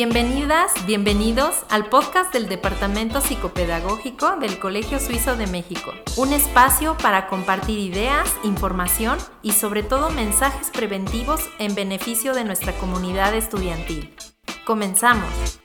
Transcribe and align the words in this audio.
Bienvenidas, 0.00 0.86
bienvenidos 0.86 1.64
al 1.70 1.86
podcast 1.86 2.32
del 2.32 2.48
Departamento 2.48 3.20
Psicopedagógico 3.20 4.36
del 4.36 4.60
Colegio 4.60 5.00
Suizo 5.00 5.34
de 5.34 5.48
México, 5.48 5.90
un 6.16 6.32
espacio 6.32 6.96
para 6.98 7.26
compartir 7.26 7.80
ideas, 7.80 8.32
información 8.44 9.18
y 9.42 9.54
sobre 9.54 9.82
todo 9.82 10.10
mensajes 10.10 10.70
preventivos 10.70 11.40
en 11.58 11.74
beneficio 11.74 12.32
de 12.32 12.44
nuestra 12.44 12.74
comunidad 12.74 13.34
estudiantil. 13.34 14.14
Comenzamos. 14.64 15.58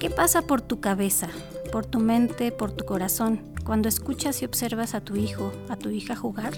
¿Qué 0.00 0.08
pasa 0.08 0.40
por 0.40 0.62
tu 0.62 0.80
cabeza, 0.80 1.28
por 1.70 1.84
tu 1.84 2.00
mente, 2.00 2.50
por 2.50 2.72
tu 2.72 2.86
corazón 2.86 3.55
cuando 3.66 3.88
escuchas 3.88 4.40
y 4.42 4.44
observas 4.44 4.94
a 4.94 5.00
tu 5.00 5.16
hijo, 5.16 5.52
a 5.68 5.76
tu 5.76 5.90
hija 5.90 6.14
jugar? 6.14 6.52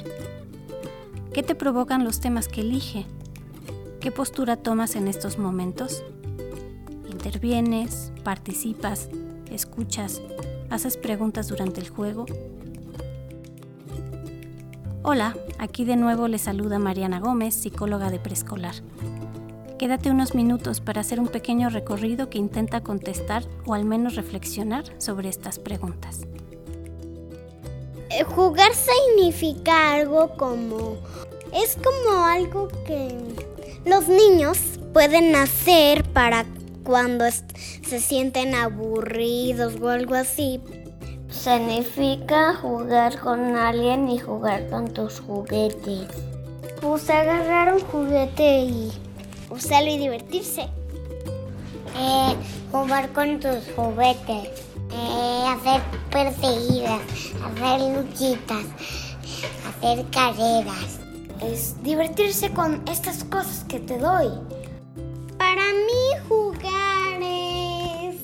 ¿Qué 1.33 1.43
te 1.43 1.55
provocan 1.55 2.05
los 2.05 2.21
temas 2.21 2.49
que 2.49 2.61
elige? 2.61 3.07
¿Qué 3.99 4.13
postura 4.13 4.57
tomas 4.57 4.95
en 4.95 5.09
estos 5.09 5.39
momentos? 5.39 6.05
¿Intervienes, 7.11 8.13
participas, 8.25 9.09
escuchas, 9.51 10.21
haces 10.69 10.99
preguntas 10.99 11.49
durante 11.49 11.81
el 11.81 11.89
juego? 11.89 12.27
Hola, 15.03 15.35
aquí 15.59 15.87
de 15.87 15.97
nuevo 15.97 16.29
le 16.29 16.39
saluda 16.39 16.79
Mariana 16.79 17.21
Gómez, 17.21 17.55
psicóloga 17.55 18.11
de 18.11 18.19
preescolar. 18.19 18.75
Quédate 19.79 20.11
unos 20.11 20.35
minutos 20.35 20.81
para 20.81 21.01
hacer 21.01 21.21
un 21.21 21.29
pequeño 21.29 21.71
recorrido 21.71 22.29
que 22.29 22.39
intenta 22.39 22.83
contestar 22.83 23.45
o 23.65 23.73
al 23.73 23.87
menos 23.87 24.17
reflexionar 24.17 24.85
sobre 24.99 25.31
estas 25.31 25.59
preguntas. 25.59 26.27
Jugar 28.25 28.73
significa 28.75 29.93
algo 29.93 30.31
como... 30.37 30.97
Es 31.53 31.77
como 31.77 32.25
algo 32.27 32.69
que 32.87 33.17
los 33.85 34.09
niños 34.09 34.59
pueden 34.93 35.35
hacer 35.35 36.05
para 36.13 36.45
cuando 36.85 37.25
se 37.31 38.01
sienten 38.01 38.55
aburridos 38.55 39.81
o 39.81 39.89
algo 39.89 40.15
así. 40.15 40.61
Significa 41.31 42.55
jugar 42.55 43.19
con 43.21 43.57
alguien 43.57 44.09
y 44.09 44.19
jugar 44.19 44.69
con 44.69 44.93
tus 44.93 45.21
juguetes. 45.21 46.07
Pues 46.81 47.09
agarrar 47.11 47.75
un 47.75 47.81
juguete 47.81 48.61
y 48.61 48.93
usarlo 49.51 49.91
y 49.91 49.99
divertirse. 49.99 50.69
Eh, 51.97 52.37
jugar 52.71 53.13
con 53.13 53.41
tus 53.41 53.65
juguetes. 53.75 54.69
Eh, 54.91 55.45
hacer 55.49 55.83
perseguidas, 56.11 57.03
hacer 57.45 57.81
luchitas, 57.97 58.65
hacer 59.69 60.05
carreras. 60.11 60.99
Es 61.43 61.83
divertirse 61.83 62.51
con 62.51 62.83
estas 62.89 63.25
cosas 63.25 63.65
que 63.69 63.81
te 63.81 63.99
doy. 63.99 64.29
Para 65.37 65.63
mí 65.63 66.27
jugar 66.29 67.23
es 67.23 68.17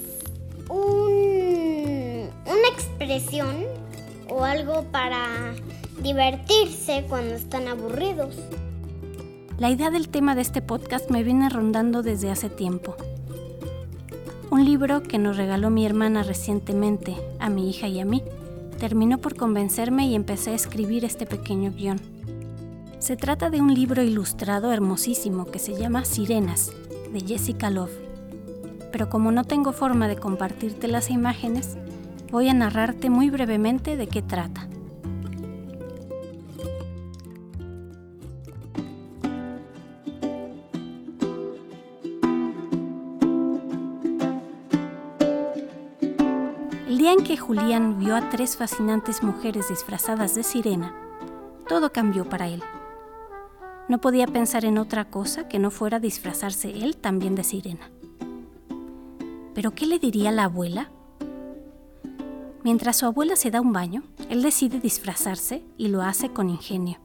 un, 0.68 2.30
una 2.46 2.68
expresión 2.72 3.64
o 4.28 4.44
algo 4.44 4.84
para 4.90 5.54
divertirse 6.02 7.04
cuando 7.08 7.34
están 7.34 7.68
aburridos. 7.68 8.36
La 9.58 9.70
idea 9.70 9.90
del 9.90 10.08
tema 10.08 10.34
de 10.34 10.42
este 10.42 10.62
podcast 10.62 11.10
me 11.10 11.22
viene 11.22 11.48
rondando 11.48 12.02
desde 12.02 12.30
hace 12.30 12.50
tiempo. 12.50 12.96
Un 14.54 14.64
libro 14.64 15.02
que 15.02 15.18
nos 15.18 15.36
regaló 15.36 15.68
mi 15.68 15.84
hermana 15.84 16.22
recientemente, 16.22 17.16
a 17.40 17.50
mi 17.50 17.68
hija 17.68 17.88
y 17.88 17.98
a 17.98 18.04
mí, 18.04 18.22
terminó 18.78 19.18
por 19.18 19.34
convencerme 19.34 20.06
y 20.06 20.14
empecé 20.14 20.52
a 20.52 20.54
escribir 20.54 21.04
este 21.04 21.26
pequeño 21.26 21.72
guion. 21.72 22.00
Se 23.00 23.16
trata 23.16 23.50
de 23.50 23.60
un 23.60 23.74
libro 23.74 24.00
ilustrado 24.00 24.72
hermosísimo 24.72 25.46
que 25.46 25.58
se 25.58 25.74
llama 25.74 26.04
Sirenas, 26.04 26.72
de 27.12 27.20
Jessica 27.20 27.68
Love. 27.68 27.98
Pero 28.92 29.08
como 29.08 29.32
no 29.32 29.42
tengo 29.42 29.72
forma 29.72 30.06
de 30.06 30.14
compartirte 30.14 30.86
las 30.86 31.10
imágenes, 31.10 31.76
voy 32.30 32.48
a 32.48 32.54
narrarte 32.54 33.10
muy 33.10 33.30
brevemente 33.30 33.96
de 33.96 34.06
qué 34.06 34.22
trata. 34.22 34.68
En 47.14 47.22
que 47.22 47.36
Julián 47.36 48.00
vio 48.00 48.16
a 48.16 48.28
tres 48.28 48.56
fascinantes 48.56 49.22
mujeres 49.22 49.68
disfrazadas 49.68 50.34
de 50.34 50.42
sirena, 50.42 50.92
todo 51.68 51.92
cambió 51.92 52.28
para 52.28 52.48
él. 52.48 52.60
No 53.88 54.00
podía 54.00 54.26
pensar 54.26 54.64
en 54.64 54.78
otra 54.78 55.04
cosa 55.04 55.46
que 55.46 55.60
no 55.60 55.70
fuera 55.70 56.00
disfrazarse 56.00 56.70
él 56.70 56.96
también 56.96 57.36
de 57.36 57.44
sirena. 57.44 57.88
¿Pero 59.54 59.70
qué 59.70 59.86
le 59.86 60.00
diría 60.00 60.32
la 60.32 60.44
abuela? 60.44 60.90
Mientras 62.64 62.96
su 62.96 63.06
abuela 63.06 63.36
se 63.36 63.52
da 63.52 63.60
un 63.60 63.72
baño, 63.72 64.02
él 64.28 64.42
decide 64.42 64.80
disfrazarse 64.80 65.62
y 65.76 65.88
lo 65.88 66.02
hace 66.02 66.30
con 66.30 66.50
ingenio. 66.50 66.98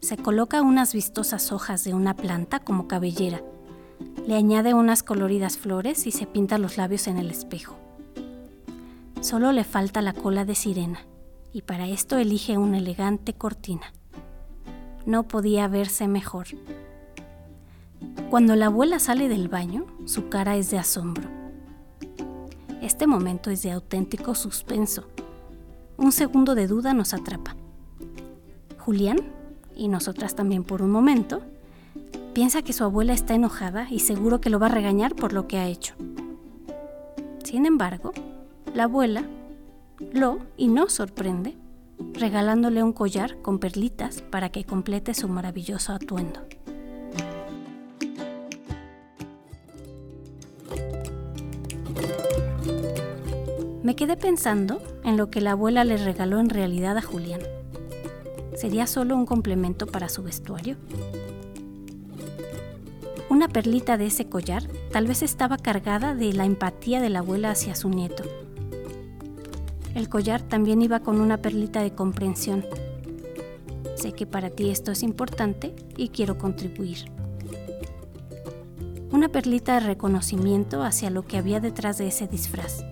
Se 0.00 0.18
coloca 0.18 0.62
unas 0.62 0.94
vistosas 0.94 1.50
hojas 1.50 1.82
de 1.82 1.94
una 1.94 2.14
planta 2.14 2.60
como 2.60 2.86
cabellera, 2.86 3.42
le 4.24 4.36
añade 4.36 4.72
unas 4.72 5.02
coloridas 5.02 5.58
flores 5.58 6.06
y 6.06 6.12
se 6.12 6.26
pinta 6.26 6.58
los 6.58 6.76
labios 6.76 7.08
en 7.08 7.18
el 7.18 7.30
espejo. 7.30 7.79
Solo 9.20 9.52
le 9.52 9.64
falta 9.64 10.00
la 10.00 10.14
cola 10.14 10.46
de 10.46 10.54
sirena, 10.54 11.00
y 11.52 11.60
para 11.60 11.86
esto 11.86 12.16
elige 12.16 12.56
una 12.56 12.78
elegante 12.78 13.34
cortina. 13.34 13.92
No 15.04 15.28
podía 15.28 15.68
verse 15.68 16.08
mejor. 16.08 16.46
Cuando 18.30 18.56
la 18.56 18.66
abuela 18.66 18.98
sale 18.98 19.28
del 19.28 19.48
baño, 19.48 19.84
su 20.06 20.30
cara 20.30 20.56
es 20.56 20.70
de 20.70 20.78
asombro. 20.78 21.28
Este 22.80 23.06
momento 23.06 23.50
es 23.50 23.62
de 23.62 23.72
auténtico 23.72 24.34
suspenso. 24.34 25.04
Un 25.98 26.12
segundo 26.12 26.54
de 26.54 26.66
duda 26.66 26.94
nos 26.94 27.12
atrapa. 27.12 27.56
Julián, 28.78 29.18
y 29.76 29.88
nosotras 29.88 30.34
también 30.34 30.64
por 30.64 30.80
un 30.80 30.90
momento, 30.90 31.42
piensa 32.32 32.62
que 32.62 32.72
su 32.72 32.84
abuela 32.84 33.12
está 33.12 33.34
enojada 33.34 33.86
y 33.90 34.00
seguro 34.00 34.40
que 34.40 34.48
lo 34.48 34.58
va 34.58 34.66
a 34.66 34.70
regañar 34.70 35.14
por 35.14 35.34
lo 35.34 35.46
que 35.46 35.58
ha 35.58 35.66
hecho. 35.66 35.94
Sin 37.44 37.66
embargo, 37.66 38.12
la 38.74 38.84
abuela 38.84 39.24
lo 40.12 40.38
y 40.56 40.68
nos 40.68 40.92
sorprende 40.92 41.56
regalándole 42.14 42.82
un 42.82 42.92
collar 42.92 43.40
con 43.42 43.58
perlitas 43.58 44.22
para 44.22 44.50
que 44.50 44.64
complete 44.64 45.12
su 45.14 45.28
maravilloso 45.28 45.92
atuendo. 45.92 46.40
Me 53.82 53.96
quedé 53.96 54.16
pensando 54.16 54.80
en 55.04 55.16
lo 55.16 55.30
que 55.30 55.40
la 55.40 55.52
abuela 55.52 55.84
le 55.84 55.96
regaló 55.96 56.38
en 56.38 56.48
realidad 56.48 56.96
a 56.96 57.02
Julián. 57.02 57.40
¿Sería 58.54 58.86
solo 58.86 59.16
un 59.16 59.26
complemento 59.26 59.86
para 59.86 60.08
su 60.08 60.22
vestuario? 60.22 60.76
Una 63.28 63.48
perlita 63.48 63.96
de 63.96 64.06
ese 64.06 64.28
collar 64.28 64.64
tal 64.92 65.06
vez 65.06 65.22
estaba 65.22 65.56
cargada 65.56 66.14
de 66.14 66.32
la 66.32 66.44
empatía 66.44 67.00
de 67.00 67.10
la 67.10 67.20
abuela 67.20 67.50
hacia 67.50 67.74
su 67.74 67.88
nieto. 67.88 68.24
El 69.94 70.08
collar 70.08 70.42
también 70.42 70.82
iba 70.82 71.00
con 71.00 71.20
una 71.20 71.38
perlita 71.38 71.82
de 71.82 71.94
comprensión. 71.94 72.64
Sé 73.96 74.12
que 74.12 74.26
para 74.26 74.50
ti 74.50 74.70
esto 74.70 74.92
es 74.92 75.02
importante 75.02 75.74
y 75.96 76.08
quiero 76.08 76.38
contribuir. 76.38 77.10
Una 79.10 79.28
perlita 79.28 79.74
de 79.74 79.80
reconocimiento 79.80 80.82
hacia 80.82 81.10
lo 81.10 81.26
que 81.26 81.36
había 81.36 81.60
detrás 81.60 81.98
de 81.98 82.08
ese 82.08 82.26
disfraz 82.26 82.84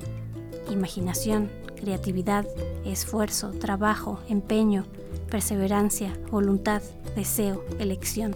imaginación, 0.70 1.50
creatividad, 1.76 2.46
esfuerzo, 2.84 3.50
trabajo, 3.50 4.20
empeño, 4.28 4.87
perseverancia, 5.31 6.19
voluntad, 6.31 6.82
deseo, 7.17 7.64
elección. 7.78 8.34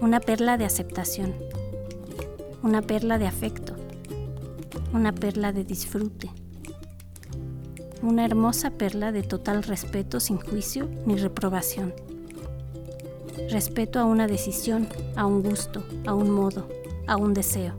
Una 0.00 0.20
perla 0.20 0.56
de 0.56 0.64
aceptación, 0.64 1.34
una 2.62 2.82
perla 2.82 3.18
de 3.18 3.26
afecto, 3.26 3.57
una 4.92 5.14
perla 5.14 5.52
de 5.52 5.64
disfrute, 5.64 6.30
una 8.02 8.24
hermosa 8.24 8.70
perla 8.70 9.12
de 9.12 9.22
total 9.22 9.62
respeto 9.62 10.20
sin 10.20 10.38
juicio 10.38 10.88
ni 11.04 11.16
reprobación. 11.16 11.92
Respeto 13.50 13.98
a 13.98 14.04
una 14.04 14.26
decisión, 14.26 14.88
a 15.16 15.26
un 15.26 15.42
gusto, 15.42 15.84
a 16.06 16.14
un 16.14 16.30
modo, 16.30 16.68
a 17.06 17.16
un 17.16 17.34
deseo. 17.34 17.74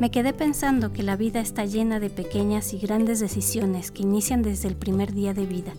Me 0.00 0.10
quedé 0.10 0.32
pensando 0.32 0.92
que 0.92 1.02
la 1.02 1.16
vida 1.16 1.40
está 1.40 1.64
llena 1.64 2.00
de 2.00 2.10
pequeñas 2.10 2.72
y 2.74 2.78
grandes 2.78 3.20
decisiones 3.20 3.90
que 3.90 4.02
inician 4.02 4.42
desde 4.42 4.68
el 4.68 4.76
primer 4.76 5.12
día 5.12 5.34
de 5.34 5.46
vida. 5.46 5.72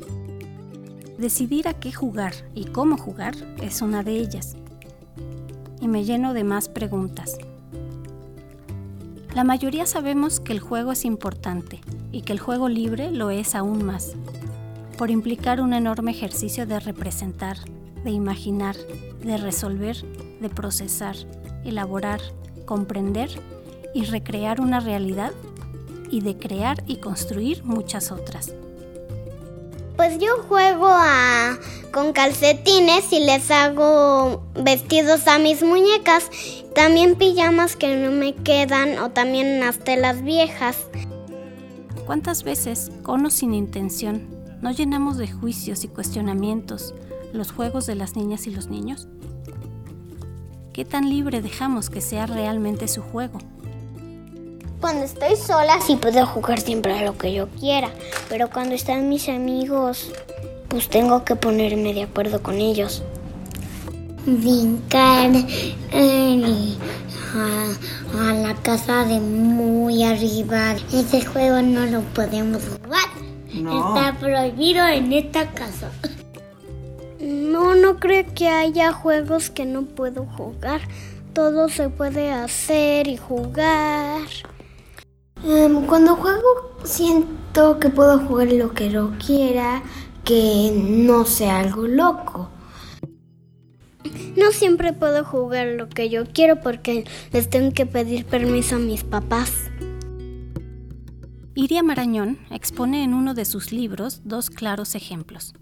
Decidir 1.18 1.68
a 1.68 1.74
qué 1.74 1.91
jugar 1.91 2.33
y 2.56 2.65
cómo 2.65 2.97
jugar 2.97 3.35
es 3.62 3.81
una 3.81 4.03
de 4.03 4.18
ellas. 4.18 4.56
Y 5.81 5.88
me 5.88 6.06
lleno 6.06 6.33
de 6.33 6.44
más 6.44 6.69
preguntas. 6.69 7.38
La 9.35 9.44
mayoría 9.44 9.88
sabemos 9.88 10.39
que 10.39 10.53
el 10.53 10.59
juego 10.59 10.91
es 10.91 11.06
importante 11.06 11.81
y 12.12 12.21
que 12.21 12.33
el 12.33 12.39
juego 12.39 12.69
libre 12.69 13.09
lo 13.09 13.31
es 13.31 13.56
aún 13.56 13.83
más, 13.83 14.13
por 14.95 15.09
implicar 15.09 15.59
un 15.59 15.74
enorme 15.74 16.12
ejercicio 16.12 16.68
de 16.68 16.80
representar, 16.80 17.57
de 18.03 18.12
imaginar, 18.12 18.75
de 19.24 19.38
resolver, 19.38 19.97
de 20.39 20.50
procesar, 20.50 21.15
elaborar, 21.65 22.21
comprender 22.65 23.31
y 23.95 24.06
recrear 24.06 24.62
una 24.62 24.80
realidad 24.80 25.31
y 26.12 26.21
de 26.21 26.38
crear 26.38 26.83
y 26.85 26.97
construir 26.97 27.63
muchas 27.63 28.12
otras. 28.12 28.53
Pues 29.95 30.18
yo 30.18 30.42
juego 30.48 30.88
a, 30.88 31.57
con 31.92 32.13
calcetines 32.13 33.13
y 33.13 33.19
les 33.19 33.51
hago 33.51 34.44
vestidos 34.56 35.28
a 35.28 35.38
mis 35.38 35.62
muñecas, 35.62 36.30
también 36.74 37.16
pijamas 37.16 37.75
que 37.75 37.95
no 37.95 38.12
me 38.12 38.34
quedan 38.34 38.98
o 38.98 39.12
también 39.12 39.57
unas 39.57 39.78
telas 39.78 40.24
viejas. 40.24 40.78
¿Cuántas 42.07 42.44
veces, 42.44 42.92
con 43.04 43.25
o 43.25 43.30
sin 43.30 43.54
intención, 43.54 44.28
no 44.62 44.72
llenamos 44.72 45.18
de 45.18 45.31
juicios 45.31 45.84
y 45.84 45.88
cuestionamientos 45.88 46.95
los 47.31 47.51
juegos 47.51 47.86
de 47.86 47.95
las 47.95 48.16
niñas 48.16 48.48
y 48.48 48.51
los 48.51 48.68
niños? 48.68 49.07
¿Qué 50.74 50.86
tan 50.86 51.07
libre 51.07 51.42
dejamos 51.42 51.92
que 51.92 52.01
sea 52.01 52.25
realmente 52.25 52.88
su 52.88 53.04
juego? 53.04 53.38
Cuando 54.83 55.06
estoy 55.06 55.38
sola 55.38 55.80
sí 55.80 55.95
puedo 55.95 56.25
jugar 56.25 56.59
siempre 56.59 56.91
a 57.00 57.06
lo 57.06 57.18
que 57.18 57.33
yo 57.33 57.47
quiera, 57.47 57.89
pero 58.27 58.50
cuando 58.50 58.75
están 58.75 59.07
mis 59.07 59.30
amigos, 59.30 60.12
pues 60.68 60.89
tengo 60.89 61.24
que 61.24 61.38
ponerme 61.38 61.94
de 61.94 62.03
acuerdo 62.03 62.44
con 62.44 62.56
ellos. 62.56 63.01
Brincar 64.25 65.31
a, 67.33 68.33
la 68.33 68.56
casa 68.62 69.06
de 69.06 69.21
muy 69.21 70.03
arriba. 70.03 70.75
Ese 70.91 71.24
juego 71.24 71.62
no 71.62 71.85
lo 71.85 72.01
podemos 72.01 72.62
jugar. 72.68 73.07
Está 73.47 74.18
prohibido 74.19 74.85
en 74.85 75.13
esta 75.13 75.50
casa. 75.51 75.91
No, 77.21 77.74
no 77.74 78.01
creo 78.01 78.25
que 78.35 78.50
haya 78.50 78.91
juegos 78.91 79.50
que 79.50 79.65
no 79.65 79.83
puedo 79.83 80.25
jugar. 80.25 80.81
Todo 81.31 81.69
se 81.69 81.88
puede 81.88 82.33
hacer 82.33 83.07
y 83.07 83.15
jugar. 83.15 84.27
Em, 85.44 85.86
cuando 85.86 86.16
juego 86.16 86.72
siento 86.86 87.78
que 87.80 87.90
puedo 87.90 88.19
jugar 88.19 88.51
lo 88.54 88.74
que 88.74 88.90
yo 88.90 89.12
quiera, 89.24 89.84
que 90.24 90.72
no 90.74 91.25
sea 91.25 91.60
algo 91.60 91.86
loco. 91.86 92.50
No 94.38 94.51
siempre 94.51 94.94
puedo 94.94 95.25
jugar 95.25 95.68
lo 95.75 95.90
que 95.90 96.10
yo 96.10 96.25
quiero 96.25 96.62
porque 96.62 97.06
les 97.31 97.50
tengo 97.50 97.74
que 97.74 97.86
pedir 97.86 98.25
permiso 98.25 98.78
a 98.78 98.80
mis 98.80 99.04
papás. 99.04 99.51
Iria 101.56 101.84
Marañón 101.84 102.40
expone 102.50 103.04
en 103.04 103.13
uno 103.13 103.34
de 103.34 103.45
sus 103.45 103.72
libros 103.72 104.22
dos 104.24 104.50
claros 104.50 104.95
ejemplos. 104.95 105.54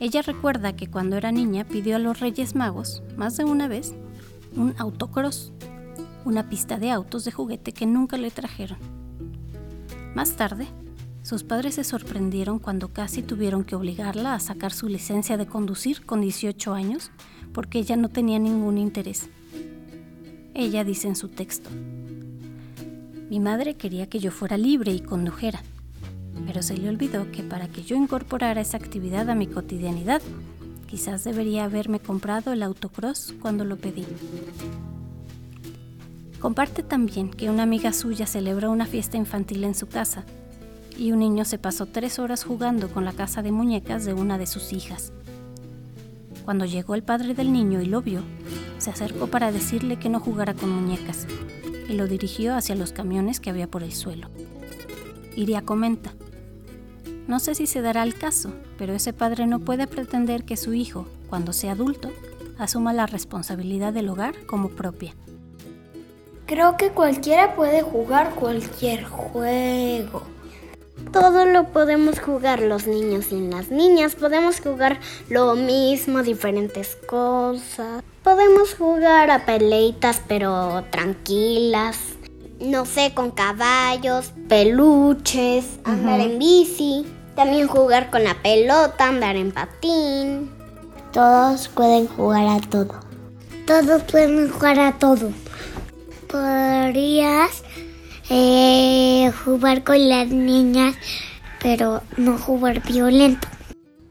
Ella 0.00 0.22
recuerda 0.22 0.74
que 0.74 0.88
cuando 0.88 1.16
era 1.16 1.30
niña 1.30 1.64
pidió 1.64 1.96
a 1.96 1.98
los 2.00 2.20
Reyes 2.20 2.54
Magos, 2.54 3.02
más 3.16 3.36
de 3.36 3.44
una 3.44 3.68
vez, 3.68 3.94
un 4.56 4.74
autocross 4.78 5.52
una 6.24 6.48
pista 6.48 6.78
de 6.78 6.90
autos 6.90 7.24
de 7.24 7.32
juguete 7.32 7.72
que 7.72 7.86
nunca 7.86 8.16
le 8.16 8.30
trajeron. 8.30 8.78
Más 10.14 10.36
tarde, 10.36 10.66
sus 11.22 11.44
padres 11.44 11.76
se 11.76 11.84
sorprendieron 11.84 12.58
cuando 12.58 12.88
casi 12.88 13.22
tuvieron 13.22 13.64
que 13.64 13.76
obligarla 13.76 14.34
a 14.34 14.40
sacar 14.40 14.72
su 14.72 14.88
licencia 14.88 15.36
de 15.36 15.46
conducir 15.46 16.04
con 16.04 16.20
18 16.20 16.74
años 16.74 17.10
porque 17.52 17.78
ella 17.78 17.96
no 17.96 18.08
tenía 18.08 18.38
ningún 18.38 18.76
interés. 18.76 19.28
Ella 20.54 20.84
dice 20.84 21.08
en 21.08 21.16
su 21.16 21.28
texto, 21.28 21.70
mi 23.30 23.40
madre 23.40 23.76
quería 23.76 24.08
que 24.08 24.18
yo 24.18 24.30
fuera 24.30 24.58
libre 24.58 24.92
y 24.92 25.00
condujera, 25.00 25.62
pero 26.46 26.62
se 26.62 26.76
le 26.76 26.88
olvidó 26.88 27.30
que 27.30 27.42
para 27.42 27.68
que 27.68 27.82
yo 27.82 27.96
incorporara 27.96 28.60
esa 28.60 28.76
actividad 28.76 29.30
a 29.30 29.34
mi 29.34 29.46
cotidianidad, 29.46 30.20
quizás 30.86 31.24
debería 31.24 31.64
haberme 31.64 32.00
comprado 32.00 32.52
el 32.52 32.62
autocross 32.62 33.32
cuando 33.40 33.64
lo 33.64 33.78
pedí. 33.78 34.04
Comparte 36.42 36.82
también 36.82 37.30
que 37.30 37.50
una 37.50 37.62
amiga 37.62 37.92
suya 37.92 38.26
celebró 38.26 38.72
una 38.72 38.84
fiesta 38.84 39.16
infantil 39.16 39.62
en 39.62 39.76
su 39.76 39.86
casa 39.86 40.24
y 40.98 41.12
un 41.12 41.20
niño 41.20 41.44
se 41.44 41.56
pasó 41.56 41.86
tres 41.86 42.18
horas 42.18 42.42
jugando 42.42 42.88
con 42.88 43.04
la 43.04 43.12
casa 43.12 43.42
de 43.42 43.52
muñecas 43.52 44.04
de 44.04 44.12
una 44.12 44.38
de 44.38 44.48
sus 44.48 44.72
hijas. 44.72 45.12
Cuando 46.44 46.64
llegó 46.64 46.96
el 46.96 47.04
padre 47.04 47.34
del 47.34 47.52
niño 47.52 47.80
y 47.80 47.86
lo 47.86 48.02
vio, 48.02 48.22
se 48.78 48.90
acercó 48.90 49.28
para 49.28 49.52
decirle 49.52 50.00
que 50.00 50.08
no 50.08 50.18
jugara 50.18 50.52
con 50.52 50.68
muñecas 50.68 51.28
y 51.88 51.92
lo 51.92 52.08
dirigió 52.08 52.56
hacia 52.56 52.74
los 52.74 52.90
camiones 52.90 53.38
que 53.38 53.50
había 53.50 53.70
por 53.70 53.84
el 53.84 53.92
suelo. 53.92 54.28
Iria 55.36 55.62
comenta, 55.62 56.12
no 57.28 57.38
sé 57.38 57.54
si 57.54 57.68
se 57.68 57.82
dará 57.82 58.02
el 58.02 58.16
caso, 58.16 58.52
pero 58.78 58.94
ese 58.94 59.12
padre 59.12 59.46
no 59.46 59.60
puede 59.60 59.86
pretender 59.86 60.42
que 60.42 60.56
su 60.56 60.74
hijo, 60.74 61.06
cuando 61.30 61.52
sea 61.52 61.72
adulto, 61.72 62.10
asuma 62.58 62.92
la 62.92 63.06
responsabilidad 63.06 63.92
del 63.92 64.08
hogar 64.08 64.34
como 64.46 64.70
propia. 64.70 65.14
Creo 66.52 66.76
que 66.76 66.90
cualquiera 66.90 67.56
puede 67.56 67.80
jugar 67.80 68.34
cualquier 68.34 69.04
juego. 69.04 70.22
Todo 71.10 71.46
lo 71.46 71.68
podemos 71.68 72.20
jugar 72.20 72.60
los 72.60 72.86
niños 72.86 73.32
y 73.32 73.40
las 73.48 73.70
niñas. 73.70 74.16
Podemos 74.16 74.60
jugar 74.60 75.00
lo 75.30 75.54
mismo, 75.54 76.22
diferentes 76.22 76.94
cosas. 77.06 78.04
Podemos 78.22 78.74
jugar 78.74 79.30
a 79.30 79.46
peleitas 79.46 80.20
pero 80.28 80.84
tranquilas. 80.90 81.96
No 82.60 82.84
sé, 82.84 83.14
con 83.14 83.30
caballos, 83.30 84.34
peluches, 84.46 85.64
andar 85.84 86.20
en 86.20 86.38
bici. 86.38 87.06
También 87.34 87.66
jugar 87.66 88.10
con 88.10 88.24
la 88.24 88.34
pelota, 88.42 89.08
andar 89.08 89.36
en 89.36 89.52
patín. 89.52 90.50
Todos 91.14 91.68
pueden 91.68 92.08
jugar 92.08 92.46
a 92.46 92.60
todo. 92.60 93.00
Todos 93.66 94.02
pueden 94.02 94.50
jugar 94.50 94.78
a 94.80 94.98
todo 94.98 95.32
podrías 96.32 97.62
eh, 98.30 99.30
jugar 99.44 99.84
con 99.84 100.08
las 100.08 100.28
niñas, 100.28 100.96
pero 101.62 102.00
no 102.16 102.38
jugar 102.38 102.82
violento. 102.82 103.46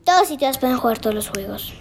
Todos 0.06 0.30
y 0.30 0.38
todas 0.38 0.60
pueden 0.60 0.78
jugar 0.78 1.00
todos 1.00 1.16
los 1.16 1.30
juegos. 1.30 1.74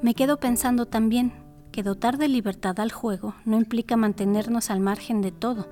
Me 0.00 0.14
quedo 0.14 0.38
pensando 0.38 0.86
también 0.86 1.32
que 1.70 1.82
dotar 1.82 2.18
de 2.18 2.28
libertad 2.28 2.80
al 2.80 2.90
juego 2.90 3.34
no 3.44 3.56
implica 3.56 3.96
mantenernos 3.96 4.70
al 4.70 4.80
margen 4.80 5.20
de 5.20 5.30
todo. 5.30 5.68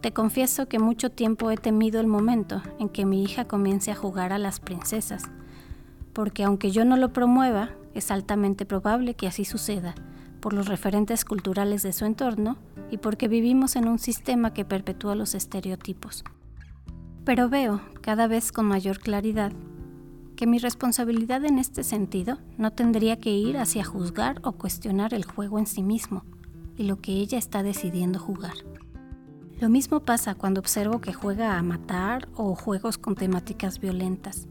Te 0.00 0.12
confieso 0.12 0.66
que 0.66 0.78
mucho 0.78 1.10
tiempo 1.10 1.50
he 1.50 1.56
temido 1.56 2.00
el 2.00 2.06
momento 2.06 2.62
en 2.78 2.88
que 2.88 3.06
mi 3.06 3.22
hija 3.22 3.44
comience 3.44 3.90
a 3.90 3.96
jugar 3.96 4.32
a 4.32 4.38
las 4.38 4.60
princesas, 4.60 5.22
porque 6.12 6.42
aunque 6.42 6.70
yo 6.70 6.84
no 6.84 6.96
lo 6.96 7.12
promueva, 7.12 7.70
es 7.94 8.10
altamente 8.10 8.66
probable 8.66 9.14
que 9.14 9.26
así 9.26 9.44
suceda, 9.44 9.94
por 10.40 10.52
los 10.52 10.66
referentes 10.66 11.24
culturales 11.24 11.82
de 11.82 11.92
su 11.92 12.04
entorno 12.04 12.56
y 12.90 12.98
porque 12.98 13.28
vivimos 13.28 13.76
en 13.76 13.88
un 13.88 13.98
sistema 13.98 14.52
que 14.54 14.64
perpetúa 14.64 15.14
los 15.14 15.34
estereotipos. 15.34 16.24
Pero 17.24 17.48
veo, 17.48 17.80
cada 18.00 18.26
vez 18.26 18.50
con 18.50 18.66
mayor 18.66 18.98
claridad, 18.98 19.52
que 20.36 20.46
mi 20.46 20.58
responsabilidad 20.58 21.44
en 21.44 21.58
este 21.58 21.84
sentido 21.84 22.38
no 22.56 22.72
tendría 22.72 23.20
que 23.20 23.30
ir 23.30 23.58
hacia 23.58 23.84
juzgar 23.84 24.40
o 24.42 24.52
cuestionar 24.52 25.12
el 25.12 25.24
juego 25.24 25.58
en 25.58 25.66
sí 25.66 25.82
mismo 25.82 26.24
y 26.76 26.84
lo 26.84 27.00
que 27.00 27.12
ella 27.12 27.36
está 27.36 27.62
decidiendo 27.62 28.18
jugar. 28.18 28.54
Lo 29.60 29.68
mismo 29.68 30.00
pasa 30.00 30.34
cuando 30.34 30.60
observo 30.60 31.02
que 31.02 31.12
juega 31.12 31.58
a 31.58 31.62
matar 31.62 32.28
o 32.34 32.54
juegos 32.54 32.96
con 32.96 33.14
temáticas 33.14 33.78
violentas 33.78 34.48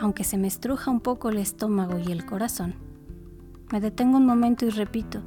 aunque 0.00 0.24
se 0.24 0.38
me 0.38 0.48
estruja 0.48 0.90
un 0.90 1.00
poco 1.00 1.28
el 1.28 1.38
estómago 1.38 1.98
y 1.98 2.12
el 2.12 2.26
corazón. 2.26 2.74
Me 3.72 3.80
detengo 3.80 4.18
un 4.18 4.26
momento 4.26 4.64
y 4.66 4.70
repito, 4.70 5.22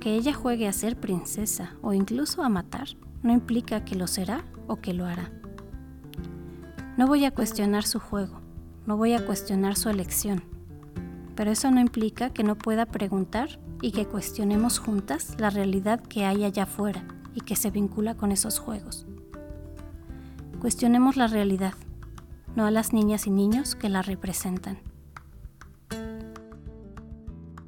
que 0.00 0.14
ella 0.14 0.32
juegue 0.32 0.68
a 0.68 0.72
ser 0.72 0.98
princesa 0.98 1.74
o 1.82 1.92
incluso 1.92 2.42
a 2.42 2.48
matar 2.48 2.88
no 3.22 3.32
implica 3.32 3.84
que 3.84 3.96
lo 3.96 4.06
será 4.06 4.44
o 4.66 4.76
que 4.76 4.94
lo 4.94 5.06
hará. 5.06 5.30
No 6.96 7.06
voy 7.06 7.24
a 7.24 7.32
cuestionar 7.32 7.84
su 7.84 7.98
juego, 7.98 8.40
no 8.86 8.96
voy 8.96 9.12
a 9.14 9.24
cuestionar 9.24 9.76
su 9.76 9.88
elección, 9.88 10.42
pero 11.34 11.50
eso 11.50 11.70
no 11.70 11.80
implica 11.80 12.30
que 12.30 12.44
no 12.44 12.56
pueda 12.56 12.86
preguntar 12.86 13.60
y 13.80 13.92
que 13.92 14.06
cuestionemos 14.06 14.78
juntas 14.78 15.36
la 15.38 15.50
realidad 15.50 16.00
que 16.00 16.24
hay 16.24 16.44
allá 16.44 16.64
afuera 16.64 17.04
y 17.34 17.40
que 17.40 17.56
se 17.56 17.70
vincula 17.70 18.16
con 18.16 18.32
esos 18.32 18.58
juegos. 18.58 19.06
Cuestionemos 20.60 21.16
la 21.16 21.28
realidad, 21.28 21.74
no 22.56 22.66
a 22.66 22.70
las 22.70 22.92
niñas 22.92 23.26
y 23.26 23.30
niños 23.30 23.74
que 23.74 23.88
la 23.88 24.02
representan. 24.02 24.78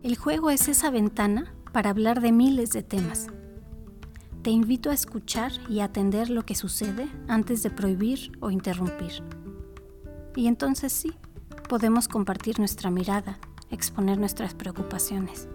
El 0.03 0.17
juego 0.17 0.51
es 0.51 0.69
esa 0.69 0.91
ventana 0.91 1.53
para 1.73 1.91
hablar 1.91 2.21
de 2.21 2.33
miles 2.33 2.71
de 2.71 2.83
temas. 2.83 3.27
Te 4.43 4.51
invito 4.51 4.91
a 4.91 4.95
escuchar 4.95 5.53
y 5.69 5.81
atender 5.81 6.31
lo 6.31 6.47
que 6.47 6.55
sucede 6.55 7.09
antes 7.29 7.63
de 7.63 7.71
prohibir 7.71 8.33
o 8.41 8.51
interrumpir. 8.51 9.23
Y 10.35 10.47
entonces 10.47 10.93
sí, 10.93 11.13
podemos 11.69 12.09
compartir 12.09 12.59
nuestra 12.59 12.91
mirada, 12.91 13.39
exponer 13.71 14.19
nuestras 14.19 14.55
preocupaciones. 14.55 15.49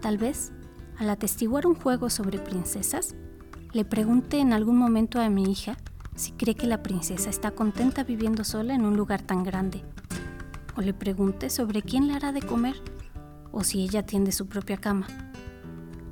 Tal 0.00 0.18
vez, 0.18 0.52
al 0.98 1.08
atestiguar 1.10 1.66
un 1.66 1.74
juego 1.74 2.10
sobre 2.10 2.38
princesas, 2.38 3.14
le 3.72 3.84
pregunte 3.84 4.38
en 4.38 4.52
algún 4.52 4.76
momento 4.76 5.20
a 5.20 5.30
mi 5.30 5.50
hija 5.50 5.76
si 6.18 6.32
cree 6.32 6.56
que 6.56 6.66
la 6.66 6.82
princesa 6.82 7.30
está 7.30 7.52
contenta 7.52 8.02
viviendo 8.02 8.42
sola 8.42 8.74
en 8.74 8.84
un 8.84 8.96
lugar 8.96 9.22
tan 9.22 9.44
grande. 9.44 9.84
O 10.76 10.80
le 10.80 10.92
pregunte 10.92 11.48
sobre 11.48 11.80
quién 11.80 12.08
le 12.08 12.14
hará 12.14 12.32
de 12.32 12.42
comer, 12.42 12.74
o 13.52 13.62
si 13.62 13.82
ella 13.82 14.04
tiende 14.04 14.32
su 14.32 14.48
propia 14.48 14.78
cama, 14.78 15.06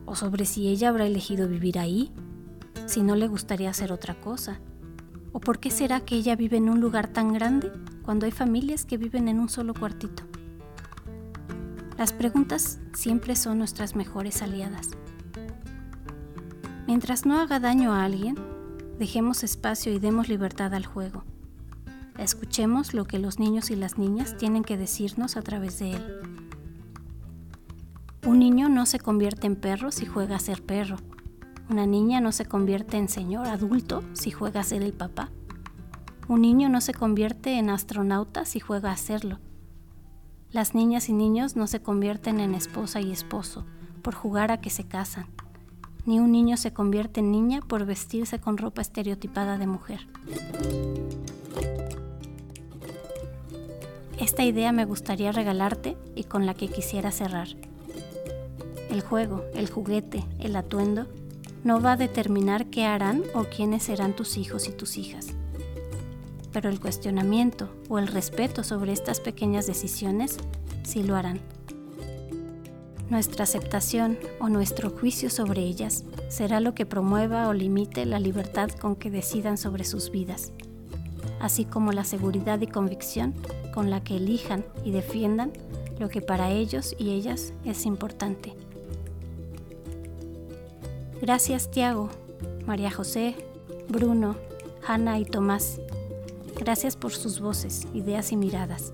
o 0.05 0.15
sobre 0.15 0.45
si 0.47 0.69
ella 0.69 0.91
habrá 0.91 1.07
elegido 1.07 1.49
vivir 1.49 1.81
ahí, 1.81 2.13
si 2.87 3.03
no 3.03 3.17
le 3.17 3.27
gustaría 3.27 3.69
hacer 3.69 3.91
otra 3.93 4.15
cosa, 4.15 4.61
o 5.33 5.41
por 5.41 5.59
qué 5.59 5.73
será 5.73 5.99
que 6.01 6.15
ella 6.15 6.37
vive 6.37 6.57
en 6.57 6.69
un 6.69 6.81
lugar 6.81 7.09
tan 7.09 7.33
grande 7.33 7.73
cuando 8.03 8.27
hay 8.27 8.33
familias 8.33 8.85
que 8.85 8.99
viven 8.99 9.27
en 9.27 9.41
un 9.41 9.49
solo 9.49 9.75
cuartito. 9.75 10.23
Las 11.99 12.13
preguntas 12.13 12.79
siempre 12.95 13.35
son 13.35 13.59
nuestras 13.59 13.97
mejores 13.97 14.41
aliadas. 14.41 14.91
Mientras 16.87 17.27
no 17.27 17.41
haga 17.41 17.59
daño 17.59 17.93
a 17.93 18.05
alguien, 18.05 18.56
dejemos 18.99 19.45
espacio 19.45 19.93
y 19.93 19.99
demos 19.99 20.29
libertad 20.29 20.75
al 20.75 20.87
juego. 20.87 21.25
Escuchemos 22.19 22.95
lo 22.95 23.05
que 23.05 23.19
los 23.19 23.39
niños 23.39 23.71
y 23.71 23.77
las 23.77 23.99
niñas 23.99 24.37
tienen 24.39 24.65
que 24.65 24.79
decirnos 24.79 25.37
a 25.37 25.43
través 25.43 25.79
de 25.79 25.93
él. 25.93 26.21
Un 28.27 28.39
niño 28.39 28.69
no 28.69 28.87
se 28.87 28.99
convierte 28.99 29.47
en 29.47 29.57
perro 29.57 29.93
si 29.93 30.07
juega 30.07 30.37
a 30.37 30.41
ser 30.41 30.63
perro. 30.63 30.97
Una 31.69 31.87
niña 31.87 32.21
no 32.21 32.33
se 32.33 32.47
convierte 32.47 32.97
en 32.97 33.09
señor 33.09 33.47
adulto 33.47 34.03
si 34.15 34.31
juega 34.31 34.61
a 34.61 34.65
ser 34.65 34.83
el 34.83 34.93
papá. 34.93 35.31
Un 36.27 36.41
niño 36.41 36.69
no 36.69 36.81
se 36.81 36.95
convierte 36.95 37.59
en 37.59 37.71
astronauta 37.71 38.45
si 38.45 38.61
juega 38.61 38.93
a 38.93 38.97
serlo. 38.97 39.39
Las 40.51 40.75
niñas 40.75 41.09
y 41.09 41.13
niños 41.13 41.55
no 41.55 41.67
se 41.67 41.83
convierten 41.83 42.41
en 42.41 42.55
esposa 42.55 43.01
y 43.01 43.13
esposo 43.13 43.65
por 44.03 44.15
jugar 44.15 44.51
a 44.51 44.61
que 44.61 44.71
se 44.71 44.85
casan 44.85 45.27
ni 46.07 46.21
un 46.21 46.33
niño 46.33 46.57
se 46.57 46.73
convierte 46.73 47.21
en 47.21 47.33
niña 47.33 47.61
por 47.61 47.85
vestirse 47.85 48.39
con 48.39 48.57
ropa 48.57 48.81
estereotipada 48.81 49.59
de 49.59 49.67
mujer. 49.67 50.07
Esta 54.19 54.45
idea 54.45 54.73
me 54.73 54.87
gustaría 54.87 55.33
regalarte 55.33 55.97
y 56.15 56.25
con 56.25 56.47
la 56.47 56.55
que 56.55 56.69
quisiera 56.69 57.11
cerrar. 57.11 57.49
El 58.89 59.03
juego, 59.03 59.45
el 59.55 59.69
juguete, 59.69 60.25
el 60.39 60.57
atuendo, 60.57 61.07
no 61.65 61.83
va 61.83 61.93
a 61.93 61.97
determinar 61.97 62.67
qué 62.67 62.85
harán 62.85 63.23
o 63.35 63.45
quiénes 63.45 63.83
serán 63.83 64.15
tus 64.15 64.37
hijos 64.37 64.69
y 64.69 64.73
tus 64.73 64.97
hijas. 64.97 65.29
Pero 66.53 66.71
el 66.71 66.81
cuestionamiento 66.81 67.69
o 67.89 67.99
el 67.99 68.07
respeto 68.07 68.63
sobre 68.63 68.93
estas 68.93 69.21
pequeñas 69.21 69.67
decisiones 69.67 70.39
sí 70.85 71.03
lo 71.03 71.17
harán. 71.17 71.41
Nuestra 73.09 73.45
aceptación 73.45 74.19
o 74.41 74.49
nuestro 74.49 74.91
juicio 74.91 75.31
sobre 75.31 75.63
ellas 75.63 76.05
será 76.29 76.59
lo 76.59 76.75
que 76.75 76.87
promueva 76.87 77.49
o 77.49 77.53
limite 77.53 78.05
la 78.05 78.19
libertad 78.19 78.69
con 78.71 78.97
que 78.97 79.11
decidan 79.11 79.59
sobre 79.59 79.85
sus 79.85 80.11
vidas, 80.11 80.53
así 81.41 81.65
como 81.65 81.93
la 81.93 82.03
seguridad 82.03 82.61
y 82.61 82.67
convicción 82.67 83.33
con 83.73 83.91
la 83.91 84.03
que 84.03 84.17
elijan 84.17 84.65
y 84.85 84.91
defiendan 84.91 85.53
lo 86.01 86.09
que 86.09 86.21
para 86.21 86.51
ellos 86.51 86.97
y 86.99 87.11
ellas 87.11 87.53
es 87.65 87.87
importante. 87.87 88.55
Gracias 91.21 91.71
Tiago, 91.71 92.11
María 92.67 92.91
José, 92.91 93.37
Bruno, 93.89 94.35
Hanna 94.85 95.21
y 95.21 95.25
Tomás. 95.25 95.81
Gracias 96.59 96.97
por 96.97 97.13
sus 97.13 97.39
voces, 97.39 97.87
ideas 97.95 98.33
y 98.33 98.37
miradas. 98.37 98.93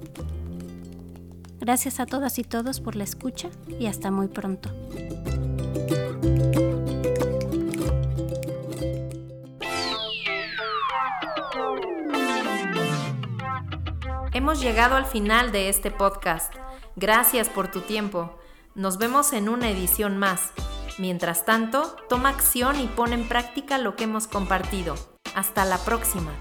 Gracias 1.63 2.01
a 2.01 2.07
todas 2.07 2.41
y 2.41 2.43
todos 2.43 2.81
por 2.81 2.97
la 2.97 3.05
escucha 3.05 3.49
y 3.79 3.87
hasta 3.87 4.11
muy 4.11 4.27
pronto. 4.27 4.69
Hemos 14.33 14.61
llegado 14.61 14.97
al 14.97 15.07
final 15.07 15.53
de 15.53 15.69
este 15.69 15.93
podcast. 15.93 16.53
Gracias 16.97 17.49
por 17.49 17.71
tu 17.71 17.83
tiempo. 17.83 18.41
Nos 18.75 18.99
vemos 18.99 19.33
en 19.33 19.49
una 19.49 19.71
edición 19.71 20.19
más. 20.19 20.51
Mientras 20.99 21.45
tanto, 21.45 21.95
toma 22.09 22.31
acción 22.31 22.81
y 22.81 22.89
pon 22.89 23.13
en 23.13 23.29
práctica 23.29 23.79
lo 23.79 23.95
que 23.95 24.03
hemos 24.03 24.27
compartido. 24.27 24.97
Hasta 25.37 25.65
la 25.65 25.79
próxima. 25.79 26.33